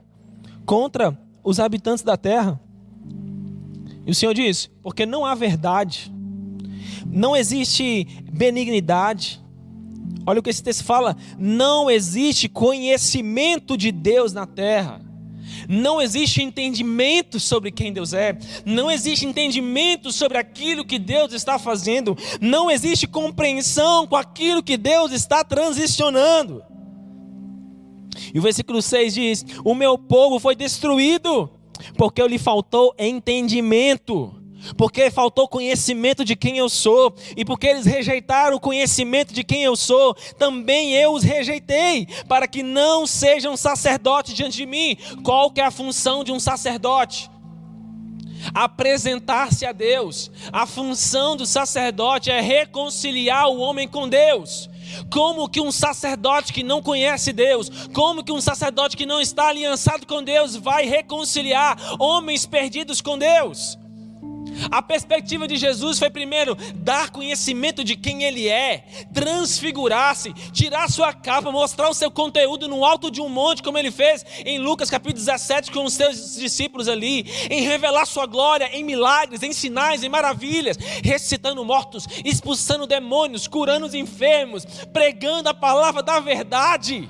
[0.66, 2.60] contra os habitantes da terra.
[4.06, 6.12] E o Senhor diz: porque não há verdade,
[7.06, 9.42] não existe benignidade.
[10.26, 15.02] Olha o que esse texto fala: não existe conhecimento de Deus na terra.
[15.68, 21.58] Não existe entendimento sobre quem Deus é, não existe entendimento sobre aquilo que Deus está
[21.60, 26.64] fazendo, não existe compreensão com aquilo que Deus está transicionando.
[28.34, 31.50] E o versículo 6 diz: O meu povo foi destruído,
[31.98, 34.41] porque lhe faltou entendimento
[34.78, 39.64] porque faltou conhecimento de quem eu sou, e porque eles rejeitaram o conhecimento de quem
[39.64, 44.98] eu sou, também eu os rejeitei, para que não sejam sacerdotes diante de mim.
[45.24, 47.30] Qual que é a função de um sacerdote?
[48.54, 50.32] Apresentar-se a Deus.
[50.52, 54.70] A função do sacerdote é reconciliar o homem com Deus.
[55.12, 59.48] Como que um sacerdote que não conhece Deus, como que um sacerdote que não está
[59.48, 63.78] aliançado com Deus vai reconciliar homens perdidos com Deus?
[64.70, 71.14] A perspectiva de Jesus foi primeiro dar conhecimento de quem ele é, transfigurar-se, tirar sua
[71.14, 74.90] capa, mostrar o seu conteúdo no alto de um monte, como ele fez em Lucas
[74.90, 80.04] capítulo 17 com os seus discípulos ali, em revelar sua glória em milagres, em sinais,
[80.04, 87.10] em maravilhas, ressuscitando mortos, expulsando demônios, curando os enfermos, pregando a palavra da verdade.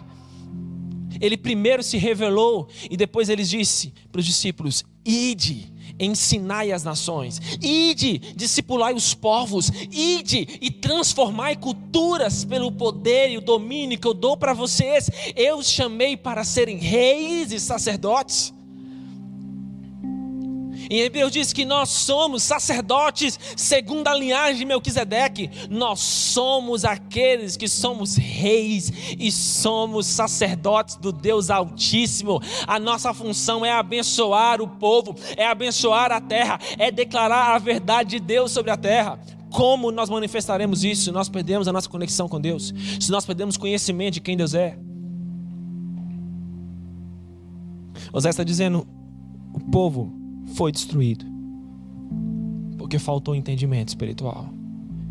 [1.20, 5.71] Ele primeiro se revelou e depois ele disse para os discípulos: Ide
[6.06, 13.42] ensinai as nações, ide, discipulai os povos, ide e transformai culturas pelo poder e o
[13.42, 15.10] domínio que eu dou para vocês.
[15.36, 18.54] Eu os chamei para serem reis e sacerdotes.
[20.92, 25.50] Em Hebreus diz que nós somos sacerdotes segundo a linhagem de Melquisedeque.
[25.70, 32.42] Nós somos aqueles que somos reis e somos sacerdotes do Deus Altíssimo.
[32.68, 38.10] A nossa função é abençoar o povo, é abençoar a terra, é declarar a verdade
[38.10, 39.18] de Deus sobre a terra.
[39.50, 42.74] Como nós manifestaremos isso se nós perdemos a nossa conexão com Deus?
[43.00, 44.78] Se nós perdemos conhecimento de quem Deus é?
[48.14, 48.86] José está dizendo:
[49.54, 50.20] o povo
[50.52, 51.26] foi destruído
[52.78, 54.50] porque faltou entendimento espiritual.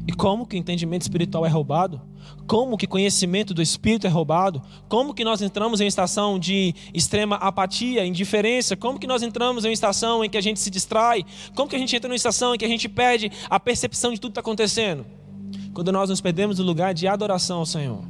[0.07, 2.01] E como que o entendimento espiritual é roubado?
[2.47, 4.61] Como que conhecimento do Espírito é roubado?
[4.89, 8.77] Como que nós entramos em uma estação de extrema apatia, indiferença?
[8.77, 11.25] Como que nós entramos em uma estação em que a gente se distrai?
[11.55, 14.13] Como que a gente entra em uma estação em que a gente perde a percepção
[14.13, 15.07] de tudo que está acontecendo?
[15.73, 18.03] Quando nós nos perdemos no lugar de adoração ao Senhor.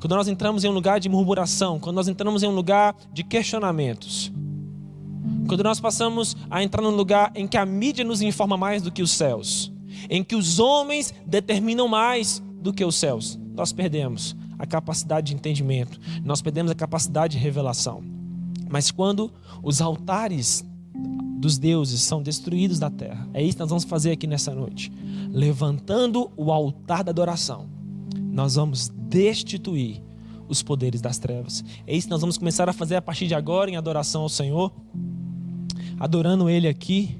[0.00, 1.78] Quando nós entramos em um lugar de murmuração.
[1.78, 4.32] Quando nós entramos em um lugar de questionamentos.
[5.46, 8.90] Quando nós passamos a entrar num lugar em que a mídia nos informa mais do
[8.90, 9.72] que os céus
[10.08, 15.34] em que os homens determinam mais do que os céus, nós perdemos a capacidade de
[15.34, 18.02] entendimento, nós perdemos a capacidade de revelação.
[18.68, 19.32] Mas quando
[19.62, 20.64] os altares
[21.38, 24.90] dos deuses são destruídos da terra, é isso que nós vamos fazer aqui nessa noite.
[25.30, 27.66] Levantando o altar da adoração,
[28.32, 30.02] nós vamos destituir
[30.48, 31.64] os poderes das trevas.
[31.86, 34.28] É isso que nós vamos começar a fazer a partir de agora em adoração ao
[34.28, 34.72] Senhor,
[35.98, 37.18] adorando Ele aqui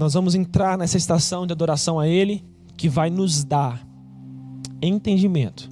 [0.00, 2.42] nós vamos entrar nessa estação de adoração a Ele,
[2.74, 3.86] que vai nos dar
[4.80, 5.68] entendimento,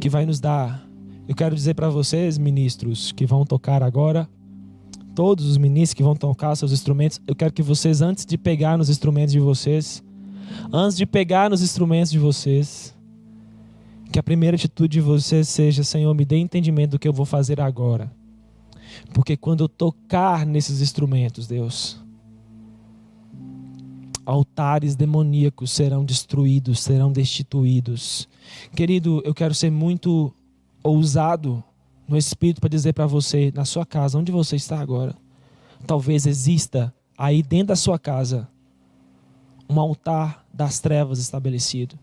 [0.00, 0.86] que vai nos dar.
[1.26, 4.28] Eu quero dizer para vocês, ministros, que vão tocar agora,
[5.12, 8.78] todos os ministros que vão tocar seus instrumentos, eu quero que vocês, antes de pegar
[8.78, 10.00] nos instrumentos de vocês,
[10.72, 12.94] antes de pegar nos instrumentos de vocês,
[14.12, 17.26] que a primeira atitude de vocês seja: Senhor, me dê entendimento do que eu vou
[17.26, 18.08] fazer agora.
[19.12, 22.00] Porque quando eu tocar nesses instrumentos, Deus,
[24.24, 28.28] altares demoníacos serão destruídos, serão destituídos.
[28.74, 30.32] Querido, eu quero ser muito
[30.82, 31.64] ousado
[32.06, 35.14] no espírito para dizer para você, na sua casa, onde você está agora,
[35.86, 38.48] talvez exista aí dentro da sua casa
[39.68, 41.98] um altar das trevas estabelecido.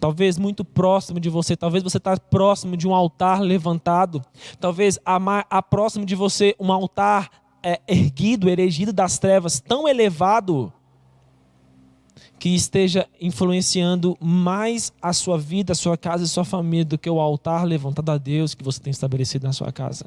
[0.00, 4.22] Talvez muito próximo de você, talvez você está próximo de um altar levantado,
[4.60, 7.30] talvez a próximo de você um altar
[7.62, 10.72] é, erguido, erigido das trevas, tão elevado
[12.38, 17.08] que esteja influenciando mais a sua vida, a sua casa e sua família do que
[17.08, 20.06] o altar levantado a Deus que você tem estabelecido na sua casa.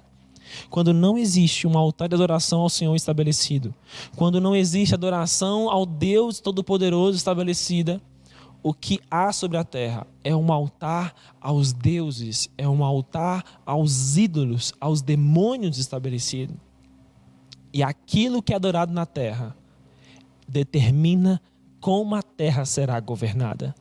[0.70, 3.74] Quando não existe um altar de adoração ao Senhor estabelecido,
[4.16, 8.02] quando não existe adoração ao Deus Todo-Poderoso estabelecida,
[8.62, 14.18] o que há sobre a terra é um altar aos deuses, é um altar aos
[14.18, 16.60] ídolos, aos demônios estabelecido.
[17.74, 19.56] E aquilo que é adorado na terra
[20.48, 21.42] determina
[21.80, 23.74] como a terra será governada.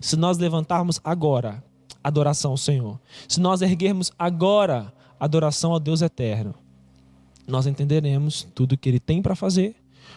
[0.00, 1.62] Se nós levantarmos agora
[2.02, 6.54] adoração ao Senhor, se nós erguermos agora adoração ao Deus eterno,
[7.46, 9.76] nós entenderemos tudo que Ele tem para fazer,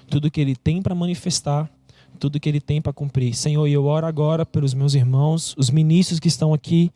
[0.09, 1.69] tudo que Ele tem para manifestar,
[2.15, 3.35] tudo que Ele tem para cumprir.
[3.35, 6.91] Senhor, eu oro agora pelos meus irmãos, os ministros que estão aqui,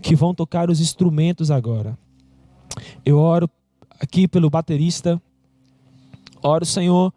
[0.00, 1.98] que vão tocar os instrumentos agora.
[3.04, 3.50] Eu oro
[4.00, 5.20] aqui pelo baterista,
[6.42, 7.12] oro, Senhor,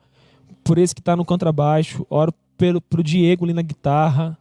[0.63, 2.33] por esse que está no contrabaixo, oro
[2.89, 4.37] para o Diego ali na guitarra.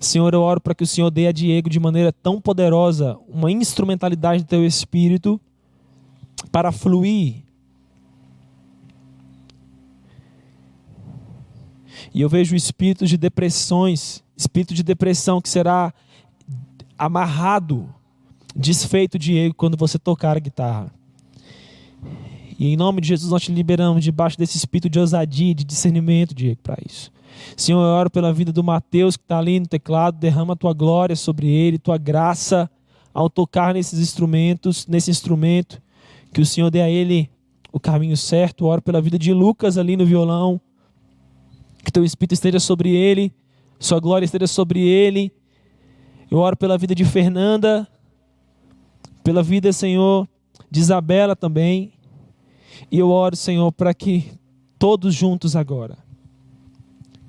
[0.00, 3.50] Senhor, eu oro para que o Senhor dê a Diego de maneira tão poderosa uma
[3.50, 5.40] instrumentalidade do teu espírito
[6.52, 7.47] para fluir.
[12.14, 15.92] E eu vejo espírito de depressões, espírito de depressão que será
[16.96, 17.88] amarrado,
[18.54, 20.92] desfeito, Diego, quando você tocar a guitarra.
[22.58, 26.34] E em nome de Jesus nós te liberamos debaixo desse espírito de ousadia, de discernimento,
[26.34, 27.12] Diego, para isso.
[27.56, 30.72] Senhor, eu oro pela vida do Mateus que está ali no teclado, derrama a tua
[30.72, 32.68] glória sobre ele, tua graça
[33.14, 35.80] ao tocar nesses instrumentos, nesse instrumento,
[36.32, 37.30] que o Senhor dê a ele
[37.72, 38.64] o caminho certo.
[38.64, 40.60] Eu oro pela vida de Lucas ali no violão,
[41.84, 43.32] que teu Espírito esteja sobre ele,
[43.78, 45.32] sua glória esteja sobre ele.
[46.30, 47.88] Eu oro pela vida de Fernanda,
[49.24, 50.28] pela vida, Senhor,
[50.70, 51.92] de Isabela também.
[52.90, 54.32] E eu oro, Senhor, para que
[54.78, 56.08] todos juntos agora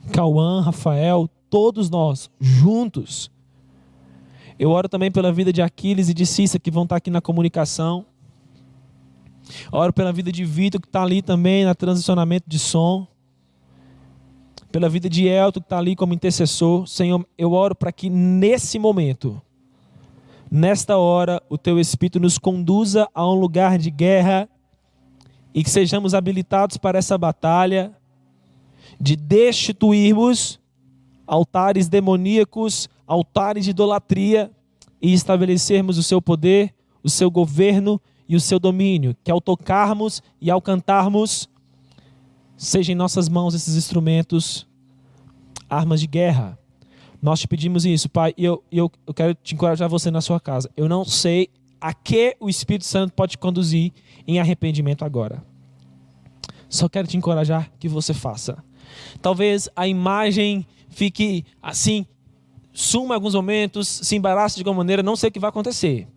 [0.10, 3.32] Cauã, Rafael, todos nós juntos.
[4.58, 7.22] Eu oro também pela vida de Aquiles e de Cissa que vão estar aqui na
[7.22, 8.06] comunicação.
[9.72, 13.08] Oro pela vida de Vitor que está ali também na transicionamento de som.
[14.72, 16.88] Pela vida de Elton que está ali como intercessor.
[16.88, 19.42] Senhor, eu oro para que nesse momento,
[20.50, 24.48] nesta hora, o Teu Espírito nos conduza a um lugar de guerra
[25.54, 27.96] e que sejamos habilitados para essa batalha
[29.00, 30.60] de destituirmos
[31.26, 34.52] altares demoníacos, altares de idolatria
[35.02, 39.16] e estabelecermos o seu poder, o seu governo e o seu domínio.
[39.24, 41.50] Que ao tocarmos e ao cantarmos,
[42.60, 44.68] sejam em nossas mãos esses instrumentos,
[45.70, 46.60] armas de guerra.
[47.22, 50.42] Nós te pedimos isso, Pai, e eu, eu, eu quero te encorajar você na sua
[50.42, 50.70] casa.
[50.76, 51.50] Eu não sei
[51.80, 53.94] a que o Espírito Santo pode conduzir
[54.28, 55.42] em arrependimento agora.
[56.68, 58.62] Só quero te encorajar que você faça.
[59.22, 62.06] Talvez a imagem fique assim,
[62.74, 66.08] suma alguns momentos, se embarace de alguma maneira, não sei o que vai acontecer.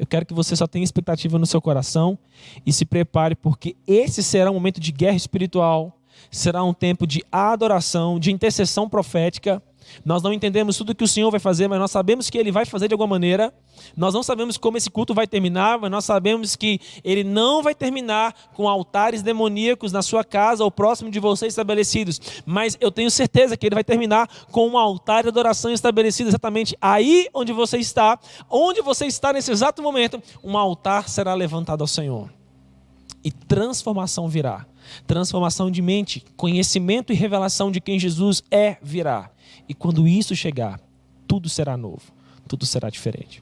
[0.00, 2.18] Eu quero que você só tenha expectativa no seu coração
[2.64, 5.94] e se prepare, porque esse será um momento de guerra espiritual,
[6.30, 9.62] será um tempo de adoração, de intercessão profética
[10.04, 12.64] nós não entendemos tudo que o Senhor vai fazer, mas nós sabemos que Ele vai
[12.64, 13.52] fazer de alguma maneira.
[13.96, 17.74] Nós não sabemos como esse culto vai terminar, mas nós sabemos que Ele não vai
[17.74, 22.20] terminar com altares demoníacos na sua casa ou próximo de você estabelecidos.
[22.44, 26.76] Mas eu tenho certeza que Ele vai terminar com um altar de adoração estabelecido exatamente
[26.80, 28.18] aí onde você está.
[28.48, 32.30] Onde você está nesse exato momento, um altar será levantado ao Senhor.
[33.22, 34.66] E transformação virá.
[35.06, 39.30] Transformação de mente, conhecimento e revelação de quem Jesus é virá.
[39.70, 40.80] E quando isso chegar,
[41.28, 42.12] tudo será novo,
[42.48, 43.40] tudo será diferente.